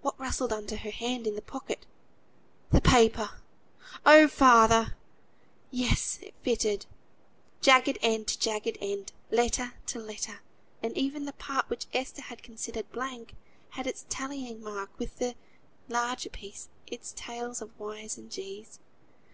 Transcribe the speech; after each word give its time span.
What 0.00 0.18
rustled 0.18 0.54
under 0.54 0.74
her 0.76 0.90
hand 0.90 1.26
in 1.26 1.34
the 1.34 1.42
pocket? 1.42 1.84
The 2.72 2.80
paper! 2.80 3.42
"Oh! 4.06 4.26
Father!" 4.26 4.96
Yes, 5.70 6.18
it 6.22 6.32
fitted; 6.40 6.86
jagged 7.60 7.98
end 8.00 8.26
to 8.28 8.38
jagged 8.38 8.78
end, 8.80 9.12
letter 9.30 9.74
to 9.88 9.98
letter; 9.98 10.40
and 10.82 10.96
even 10.96 11.26
the 11.26 11.34
part 11.34 11.68
which 11.68 11.88
Esther 11.92 12.22
had 12.22 12.42
considered 12.42 12.90
blank 12.90 13.34
had 13.72 13.86
its 13.86 14.06
tallying 14.08 14.62
mark 14.62 14.98
with 14.98 15.18
the 15.18 15.34
larger 15.90 16.30
piece, 16.30 16.70
its 16.86 17.12
tails 17.14 17.60
of 17.60 17.76
_y_s 17.78 18.16
and 18.16 18.30
_g_s. 18.30 18.78